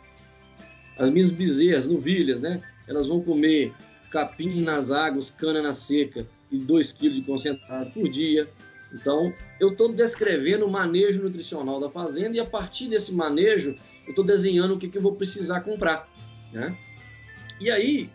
[0.97, 3.73] As minhas bezerras, novilhas, né, elas vão comer
[4.09, 8.47] capim nas águas, cana na seca e 2 kg de concentrado por dia.
[8.91, 14.09] Então, eu estou descrevendo o manejo nutricional da fazenda e a partir desse manejo, eu
[14.09, 16.09] estou desenhando o que, que eu vou precisar comprar.
[16.51, 16.75] Né?
[17.61, 18.09] E aí,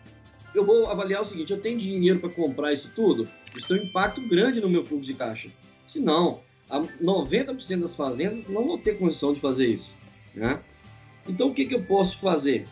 [0.53, 3.27] eu vou avaliar o seguinte: eu tenho dinheiro para comprar isso tudo?
[3.55, 5.49] Isso tem um impacto grande no meu fluxo de caixa.
[5.95, 9.95] Se não, 90% das fazendas não vão ter condição de fazer isso.
[10.35, 10.59] Né?
[11.25, 12.67] Então, o que, que eu posso fazer?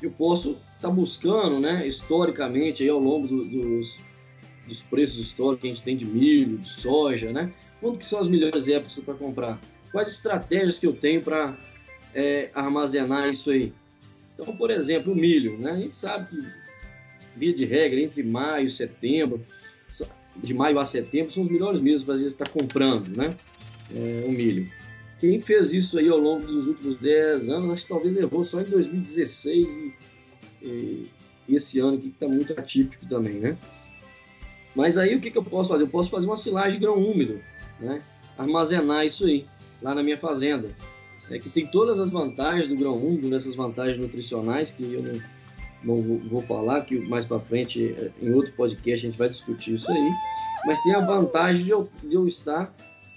[0.00, 4.00] Eu posso estar tá buscando, né, historicamente, aí, ao longo do, dos,
[4.66, 7.52] dos preços históricos que a gente tem de milho, de soja, né?
[7.78, 9.60] Quando que são as melhores épocas para comprar?
[9.92, 11.54] Quais estratégias que eu tenho para
[12.14, 13.70] é, armazenar isso aí?
[14.32, 15.72] Então, por exemplo, o milho, né?
[15.72, 16.42] A gente sabe que,
[17.36, 19.42] via de regra, entre maio e setembro,
[20.36, 23.34] de maio a setembro, são os melhores meses para estar comprando, né?
[23.94, 24.70] É, o milho.
[25.20, 28.60] Quem fez isso aí ao longo dos últimos 10 anos, acho que talvez errou só
[28.60, 29.94] em 2016 e,
[30.62, 31.08] e,
[31.48, 33.56] e esse ano aqui que está muito atípico também, né?
[34.74, 35.84] Mas aí o que, que eu posso fazer?
[35.84, 37.40] Eu posso fazer uma silagem de grão úmido,
[37.78, 38.02] né?
[38.36, 39.46] armazenar isso aí,
[39.80, 40.70] lá na minha fazenda.
[41.30, 45.20] É que tem todas as vantagens do grão úmido, nessas vantagens nutricionais que eu não,
[45.84, 45.96] não
[46.28, 49.90] vou falar, que mais para frente, é, em outro podcast, a gente vai discutir isso
[49.90, 50.10] aí.
[50.66, 52.74] Mas tem a vantagem de eu, de eu estar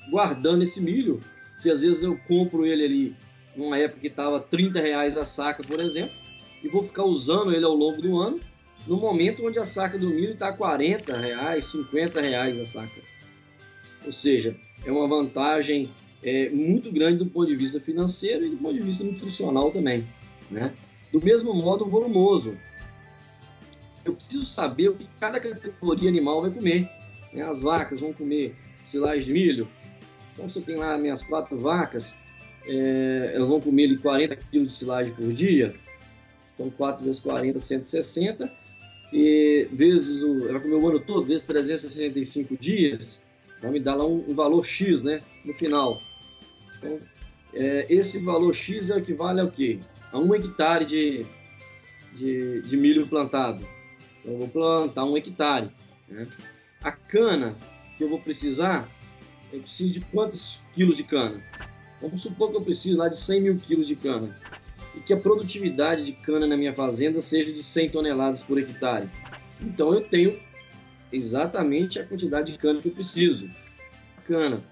[0.10, 1.20] guardando esse milho,
[1.62, 3.16] que às vezes eu compro ele ali
[3.56, 6.14] numa época que estava 30 reais a saca, por exemplo,
[6.64, 8.40] e vou ficar usando ele ao longo do ano
[8.88, 13.02] no momento onde a saca do milho está 40 reais, 50 reais a saca.
[14.06, 15.90] Ou seja, é uma vantagem
[16.24, 20.06] é, muito grande do ponto de vista financeiro e do ponto de vista nutricional também.
[20.52, 20.72] Né?
[21.12, 22.58] Do mesmo modo, volumoso.
[24.04, 26.90] Eu preciso saber o que cada categoria animal vai comer.
[27.34, 27.44] Né?
[27.44, 29.68] As vacas vão comer silagem de milho.
[30.34, 32.18] Então, se eu tenho lá minhas quatro vacas,
[32.66, 35.74] é, elas vão comer 40 kg de silagem por dia.
[36.54, 38.52] Então, 4 vezes 40, 160
[39.12, 43.20] e vezes o, ela comeu o ano todo, vezes 365 dias,
[43.62, 46.02] vai me dar lá um, um valor X, né, no final.
[46.78, 47.00] Então,
[47.54, 49.80] é, esse valor X é equivale ao quê?
[50.16, 51.26] A um hectare de,
[52.14, 53.60] de, de milho plantado.
[54.22, 55.70] Então, eu vou plantar um hectare.
[56.08, 56.26] Né?
[56.82, 57.54] A cana
[57.98, 58.88] que eu vou precisar,
[59.52, 61.44] eu preciso de quantos quilos de cana?
[62.02, 64.34] Vamos supor que eu preciso lá de 100 mil quilos de cana
[64.96, 69.10] e que a produtividade de cana na minha fazenda seja de 100 toneladas por hectare.
[69.60, 70.40] Então eu tenho
[71.12, 73.50] exatamente a quantidade de cana que eu preciso.
[74.26, 74.64] Cana.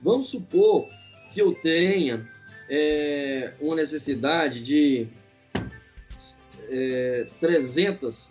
[0.00, 0.88] Vamos supor
[1.34, 2.26] que eu tenha
[2.74, 5.06] é, uma necessidade de
[6.70, 8.30] é, 300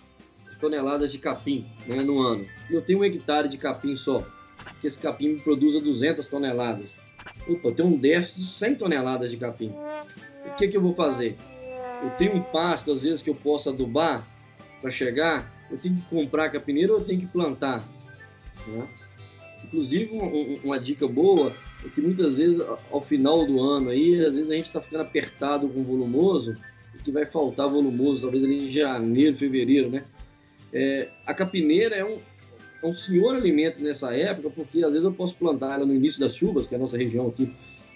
[0.60, 2.47] toneladas de capim né, no ano.
[2.67, 4.27] Eu tenho um hectare de capim só,
[4.82, 6.97] que esse capim produza 200 toneladas.
[7.47, 9.71] Opa, eu tenho um déficit de 100 toneladas de capim.
[10.47, 11.36] O que, que eu vou fazer?
[12.01, 14.27] Eu tenho um pasto, às vezes, que eu posso adubar
[14.82, 15.54] para chegar.
[15.69, 17.88] Eu tenho que comprar capineira ou eu tenho que plantar?
[18.67, 18.88] Né?
[19.65, 20.25] Inclusive, uma,
[20.63, 21.54] uma, dica boa
[21.86, 25.02] é que muitas vezes, ao final do ano, aí, às vezes a gente está ficando
[25.02, 26.56] apertado com volumoso
[26.96, 30.04] e que vai faltar volumoso, talvez ali em janeiro, fevereiro, né?
[30.72, 32.17] É, a capineira é um,
[32.84, 36.20] é um senhor alimento nessa época, porque às vezes eu posso plantar ela no início
[36.20, 37.52] das chuvas, que é a nossa região aqui,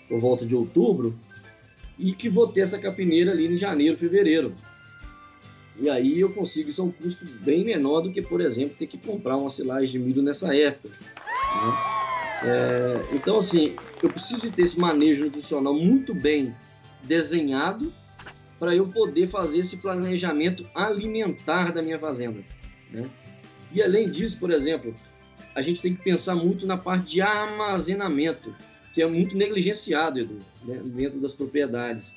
[0.10, 1.16] por volta de outubro,
[1.98, 4.54] e que vou ter essa capineira ali em janeiro, fevereiro.
[5.80, 8.88] E aí eu consigo, isso é um custo bem menor do que, por exemplo, ter
[8.88, 10.90] que comprar uma silagem de milho nessa época.
[10.90, 11.95] Né?
[12.46, 16.56] É, então, assim, eu preciso ter esse manejo nutricional muito bem
[17.04, 17.92] desenhado
[18.60, 22.44] para eu poder fazer esse planejamento alimentar da minha fazenda.
[22.92, 23.04] Né?
[23.74, 24.94] E além disso, por exemplo,
[25.56, 28.56] a gente tem que pensar muito na parte de armazenamento
[28.94, 32.16] que é muito negligenciado, Edu, né, dentro das propriedades.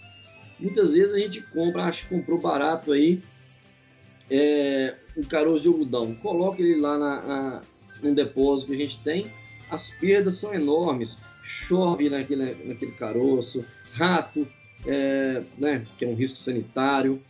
[0.60, 3.20] Muitas vezes a gente compra, acho que comprou barato aí,
[4.30, 7.60] é, um caroço de algodão, coloca ele lá na, na,
[8.02, 9.26] num depósito que a gente tem,
[9.70, 14.46] as perdas são enormes, chove naquele, naquele caroço, rato,
[14.86, 17.20] é, né, que é um risco sanitário,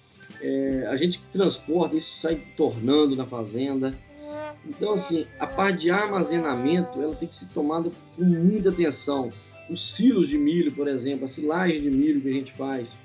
[0.41, 3.97] é, a gente transporta, isso sai tornando na fazenda,
[4.67, 9.31] então, assim, a parte de armazenamento, ela tem que ser tomada com muita atenção.
[9.71, 12.99] Os silos de milho, por exemplo, a silagem de milho que a gente faz,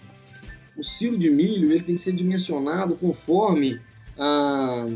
[0.78, 3.80] o silo de milho ele tem que ser dimensionado conforme
[4.18, 4.88] a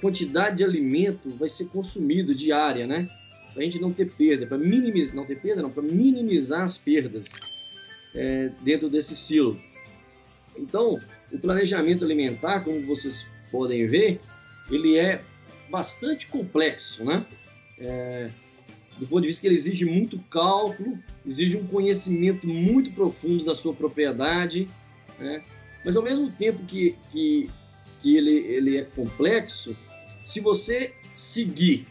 [0.00, 3.08] quantidade de alimento vai ser consumido diária, né?
[3.54, 6.76] Para a gente não ter perda, para minimizar, não ter perda, não, para minimizar as
[6.76, 7.30] perdas
[8.14, 9.58] é, dentro desse silo.
[10.58, 11.00] Então,
[11.32, 14.20] o planejamento alimentar, como vocês podem ver,
[14.70, 15.22] ele é
[15.70, 17.24] bastante complexo, né?
[17.78, 18.28] É,
[18.98, 23.54] do ponto de vista que ele exige muito cálculo, exige um conhecimento muito profundo da
[23.54, 24.68] sua propriedade,
[25.18, 25.42] né?
[25.84, 27.50] mas ao mesmo tempo que, que,
[28.00, 29.76] que ele, ele é complexo,
[30.24, 31.86] se você seguir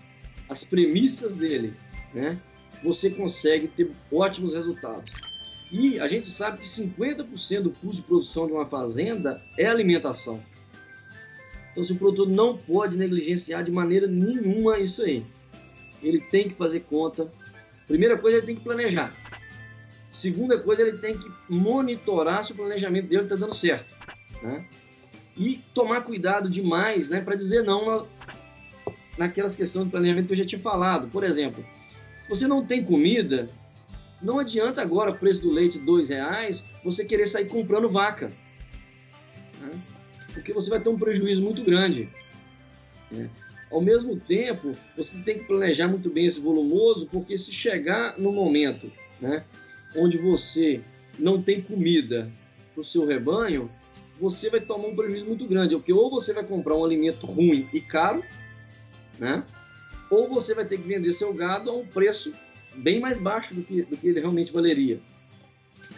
[0.54, 1.74] as premissas dele
[2.14, 2.38] né,
[2.84, 5.14] você consegue ter ótimos resultados.
[5.72, 10.40] E a gente sabe que 50% do custo de produção de uma fazenda é alimentação.
[11.72, 15.26] Então, se o produtor não pode negligenciar de maneira nenhuma isso aí,
[16.04, 17.28] ele tem que fazer conta.
[17.88, 19.12] Primeira coisa, ele tem que planejar.
[20.12, 23.92] Segunda coisa, ele tem que monitorar se o planejamento dele está dando certo.
[24.44, 24.64] Né?
[25.36, 28.06] E tomar cuidado demais né, para dizer não
[29.18, 31.08] naquelas questões do planejamento que eu já tinha falado.
[31.08, 31.66] Por exemplo,
[32.28, 33.50] você não tem comida,
[34.22, 38.32] não adianta agora o preço do leite dois reais você querer sair comprando vaca,
[39.62, 39.72] né?
[40.34, 42.10] porque você vai ter um prejuízo muito grande.
[43.12, 43.30] Né?
[43.72, 48.32] Ao mesmo tempo, você tem que planejar muito bem esse volumoso, porque se chegar no
[48.32, 49.44] momento né,
[49.96, 50.82] onde você
[51.18, 52.30] não tem comida
[52.74, 53.70] para o seu rebanho,
[54.20, 57.68] você vai tomar um prejuízo muito grande, porque ou você vai comprar um alimento ruim
[57.74, 58.24] e caro,
[59.20, 59.44] né?
[60.14, 62.32] ou você vai ter que vender seu gado a um preço
[62.76, 65.00] bem mais baixo do que, do que ele realmente valeria.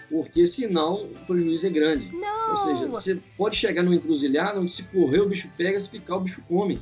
[0.09, 2.09] Porque senão o prejuízo é grande.
[2.13, 2.51] Não.
[2.51, 6.15] Ou seja, você pode chegar no encruzilhado onde se correr o bicho pega, se ficar
[6.15, 6.79] o bicho come.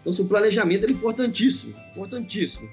[0.00, 2.68] Então, o planejamento é importantíssimo, importantíssimo.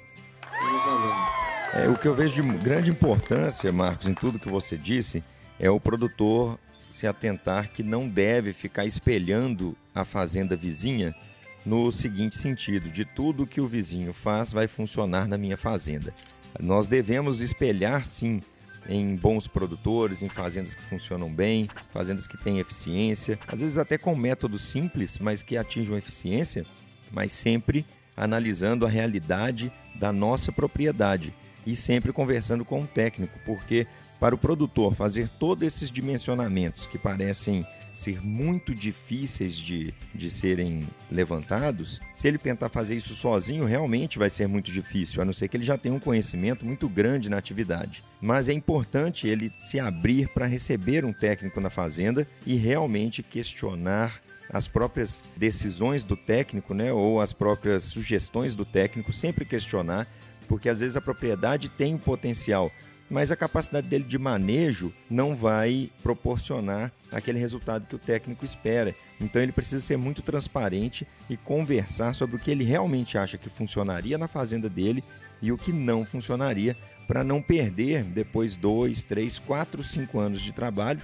[1.73, 5.23] É, o que eu vejo de grande importância, Marcos, em tudo que você disse,
[5.59, 6.59] é o produtor
[6.89, 11.15] se atentar que não deve ficar espelhando a fazenda vizinha
[11.65, 16.13] no seguinte sentido: de tudo que o vizinho faz vai funcionar na minha fazenda.
[16.59, 18.41] Nós devemos espelhar sim
[18.89, 23.97] em bons produtores, em fazendas que funcionam bem, fazendas que têm eficiência, às vezes até
[23.97, 26.65] com métodos simples, mas que atinjam eficiência,
[27.11, 27.85] mas sempre
[28.17, 31.33] analisando a realidade da nossa propriedade
[31.65, 33.85] e sempre conversando com o técnico, porque
[34.21, 40.87] para o produtor fazer todos esses dimensionamentos que parecem ser muito difíceis de, de serem
[41.11, 45.47] levantados, se ele tentar fazer isso sozinho, realmente vai ser muito difícil, a não ser
[45.47, 48.03] que ele já tenha um conhecimento muito grande na atividade.
[48.21, 54.21] Mas é importante ele se abrir para receber um técnico na fazenda e realmente questionar
[54.51, 60.07] as próprias decisões do técnico, né, ou as próprias sugestões do técnico, sempre questionar,
[60.47, 62.71] porque às vezes a propriedade tem um potencial
[63.11, 68.95] mas a capacidade dele de manejo não vai proporcionar aquele resultado que o técnico espera.
[69.19, 73.49] Então ele precisa ser muito transparente e conversar sobre o que ele realmente acha que
[73.49, 75.03] funcionaria na fazenda dele
[75.41, 80.53] e o que não funcionaria, para não perder depois dois, três, quatro, cinco anos de
[80.53, 81.01] trabalho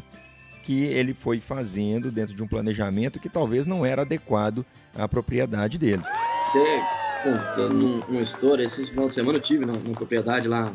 [0.64, 4.66] que ele foi fazendo dentro de um planejamento que talvez não era adequado
[4.96, 6.04] à propriedade dele.
[6.50, 6.82] Até
[7.24, 10.74] contando uma história, esse final de semana eu tive numa propriedade lá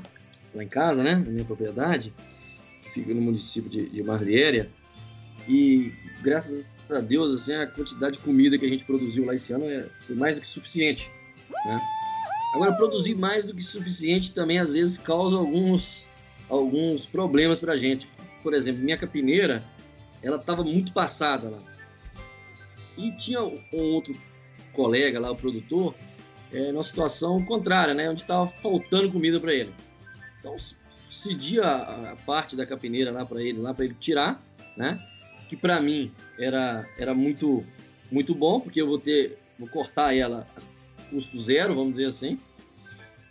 [0.55, 2.13] lá em casa, né, na minha propriedade,
[2.93, 4.69] fica no município de, de Marliéria,
[5.49, 9.53] e graças a Deus, assim, a quantidade de comida que a gente produziu lá esse
[9.53, 11.11] ano é, foi mais do que suficiente,
[11.65, 11.81] né?
[12.55, 16.07] Agora, produzir mais do que suficiente também, às vezes, causa alguns,
[16.51, 18.07] alguns problemas para a gente.
[18.43, 19.65] Por exemplo, minha capineira,
[20.23, 21.59] ela estava muito passada lá.
[22.99, 24.15] E tinha um outro
[24.75, 25.95] colega lá, o produtor,
[26.53, 28.11] é, numa situação contrária, né?
[28.11, 29.73] Onde estava faltando comida para ele.
[30.43, 30.57] Então,
[31.09, 34.43] cedia a, parte da capineira lá para ele, lá para ele tirar,
[34.77, 34.99] né?
[35.49, 37.65] Que para mim era, era muito
[38.11, 40.47] muito bom, porque eu vou ter vou cortar ela
[41.09, 42.39] custo zero, vamos dizer assim.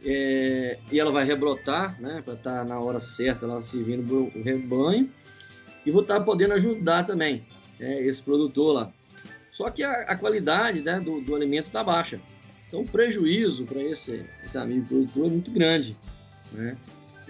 [0.03, 2.21] É, e ela vai rebrotar, né?
[2.23, 5.11] Para estar tá na hora certa lá servindo o rebanho.
[5.85, 7.45] E vou estar tá podendo ajudar também
[7.79, 8.93] né, esse produtor lá.
[9.51, 12.21] Só que a, a qualidade né, do, do alimento está baixa.
[12.67, 15.97] Então o prejuízo para esse, esse amigo produtor é muito grande.
[16.53, 16.77] Né?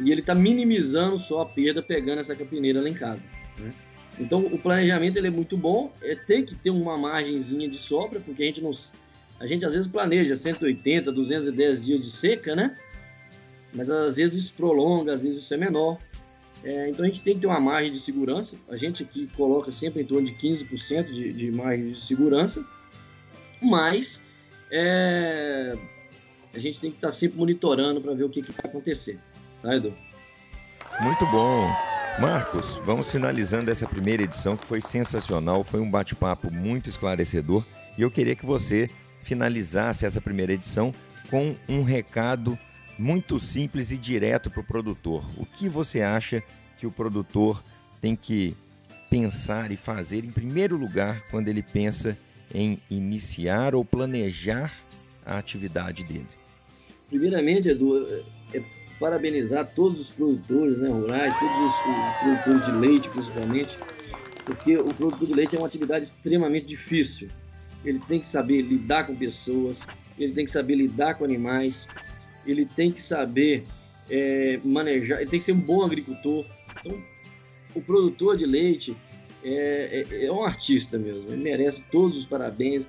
[0.03, 3.25] E ele está minimizando só a perda pegando essa capineira lá em casa.
[3.57, 3.71] Né?
[4.19, 8.19] Então o planejamento ele é muito bom, é, tem que ter uma margenzinha de sobra,
[8.19, 8.71] porque a gente não,
[9.39, 12.77] a gente às vezes planeja 180, 210 dias de seca, né?
[13.73, 15.97] Mas às vezes isso prolonga, às vezes isso é menor.
[16.63, 18.55] É, então a gente tem que ter uma margem de segurança.
[18.69, 22.65] A gente aqui coloca sempre em torno de 15% de, de margem de segurança,
[23.61, 24.27] mas
[24.69, 25.75] é,
[26.53, 29.17] a gente tem que estar tá sempre monitorando para ver o que, que vai acontecer.
[29.61, 29.93] Tá, Edu?
[31.01, 31.69] Muito bom.
[32.19, 37.63] Marcos, vamos finalizando essa primeira edição que foi sensacional, foi um bate-papo muito esclarecedor
[37.97, 38.89] e eu queria que você
[39.23, 40.91] finalizasse essa primeira edição
[41.29, 42.57] com um recado
[42.97, 45.23] muito simples e direto para o produtor.
[45.37, 46.43] O que você acha
[46.77, 47.63] que o produtor
[48.01, 48.55] tem que
[49.09, 52.17] pensar e fazer em primeiro lugar quando ele pensa
[52.53, 54.73] em iniciar ou planejar
[55.25, 56.27] a atividade dele?
[57.09, 58.05] Primeiramente, Edu,
[58.53, 58.61] é
[59.01, 63.77] parabenizar todos os produtores né, rurais, todos os, os, produtores de leite principalmente,
[64.45, 67.27] porque o produtor de leite é uma atividade extremamente difícil.
[67.83, 69.87] Ele tem que saber lidar com pessoas,
[70.19, 71.87] ele tem que saber lidar com animais,
[72.45, 73.65] ele tem que saber
[74.07, 76.45] é, manejar, ele tem que ser um bom agricultor.
[76.79, 77.01] Então,
[77.73, 78.95] o produtor de leite
[79.43, 82.85] é, é, é um artista mesmo, ele merece todos os parabéns.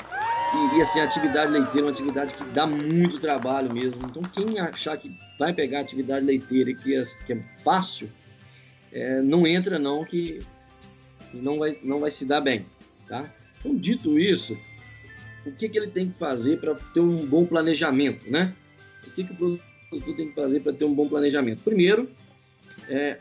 [0.54, 4.00] E, e, assim, a atividade leiteira é uma atividade que dá muito trabalho mesmo.
[4.04, 8.10] Então, quem achar que vai pegar a atividade leiteira e que é, que é fácil,
[8.92, 10.40] é, não entra não que
[11.32, 12.66] não vai, não vai se dar bem,
[13.08, 13.32] tá?
[13.58, 14.58] Então, dito isso,
[15.46, 18.52] o que, que ele tem que fazer para ter um bom planejamento, né?
[19.06, 21.62] O que, que o produtor tem que fazer para ter um bom planejamento?
[21.62, 22.08] Primeiro,
[22.88, 23.18] é,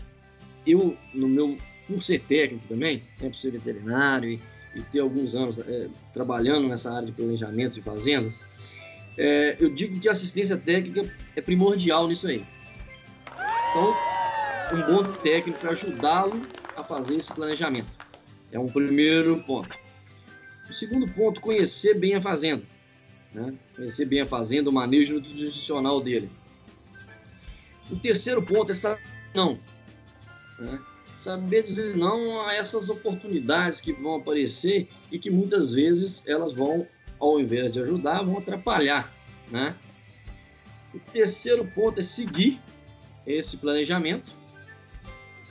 [0.65, 1.57] eu, no meu,
[1.99, 4.39] ser técnico também, né, ser veterinário e,
[4.75, 8.39] e ter alguns anos é, trabalhando nessa área de planejamento de fazendas,
[9.17, 12.45] é, eu digo que assistência técnica é primordial nisso aí.
[13.69, 13.95] Então,
[14.73, 16.41] um bom técnico para ajudá-lo
[16.75, 17.87] a fazer esse planejamento.
[18.51, 19.77] É um primeiro ponto.
[20.69, 22.63] O segundo ponto, conhecer bem a fazenda.
[23.33, 23.53] Né?
[23.75, 26.29] Conhecer bem a fazenda, o manejo nutricional dele.
[27.89, 29.01] O terceiro ponto é saber
[29.33, 29.59] não.
[30.59, 30.79] Né?
[31.21, 36.87] Saber dizer não a essas oportunidades que vão aparecer e que muitas vezes elas vão,
[37.19, 39.07] ao invés de ajudar, vão atrapalhar.
[39.51, 39.75] Né?
[40.91, 42.59] O terceiro ponto é seguir
[43.27, 44.31] esse planejamento.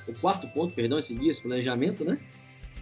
[0.09, 2.19] O quarto ponto, perdão, é seguir esse planejamento, né?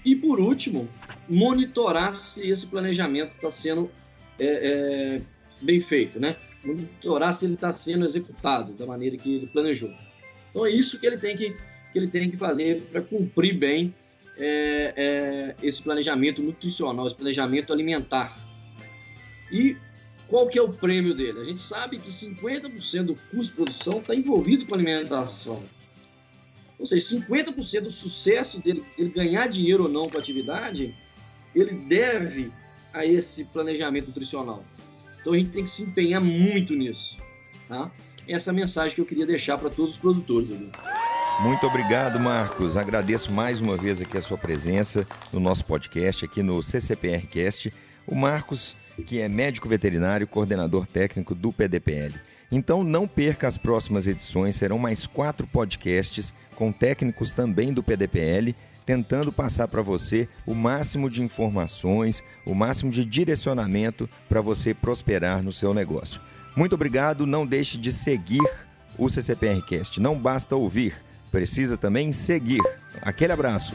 [0.02, 0.88] E por último,
[1.28, 3.90] monitorar se esse planejamento está sendo
[4.40, 5.22] é, é,
[5.60, 6.36] bem feito, né?
[6.64, 9.92] Monitorar se ele está sendo executado da maneira que ele planejou.
[10.48, 11.54] Então é isso que ele tem que,
[11.92, 13.94] que, ele tem que fazer para cumprir bem
[14.36, 18.34] é, é, esse planejamento nutricional, esse planejamento alimentar.
[19.50, 19.76] E
[20.28, 21.40] qual que é o prêmio dele?
[21.40, 25.62] A gente sabe que 50% do custo de produção está envolvido com alimentação.
[26.78, 30.94] Ou seja, 50% do sucesso dele, ele ganhar dinheiro ou não com a atividade,
[31.54, 32.52] ele deve
[32.92, 34.64] a esse planejamento nutricional.
[35.20, 37.16] Então a gente tem que se empenhar muito nisso.
[37.66, 37.90] Tá?
[38.26, 40.50] Essa é a mensagem que eu queria deixar para todos os produtores.
[41.40, 42.76] Muito obrigado, Marcos.
[42.76, 47.72] Agradeço mais uma vez aqui a sua presença no nosso podcast, aqui no CCPRcast.
[48.08, 48.74] O Marcos,
[49.06, 52.12] que é médico veterinário, coordenador técnico do PDPL.
[52.50, 58.52] Então não perca as próximas edições, serão mais quatro podcasts com técnicos também do PDPL,
[58.84, 65.40] tentando passar para você o máximo de informações, o máximo de direcionamento para você prosperar
[65.40, 66.20] no seu negócio.
[66.56, 68.42] Muito obrigado, não deixe de seguir
[68.98, 70.00] o CCPRcast.
[70.00, 70.94] Não basta ouvir,
[71.30, 72.60] precisa também seguir.
[73.02, 73.74] Aquele abraço.